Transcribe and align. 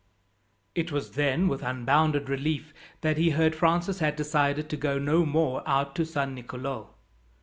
It 0.73 0.91
was, 0.91 1.11
then, 1.11 1.47
with 1.47 1.61
unbounded 1.61 2.27
relief 2.27 2.73
that 3.01 3.17
he 3.19 3.29
heard 3.29 3.53
Francis 3.53 3.99
had 3.99 4.15
decided 4.15 4.67
to 4.71 4.75
go 4.75 4.97
no 4.97 5.27
more 5.27 5.61
out 5.69 5.93
to 5.97 6.07
San 6.07 6.33
Nicolo. 6.33 6.95